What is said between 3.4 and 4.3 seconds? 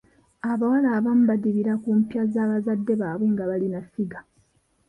balina ffiga.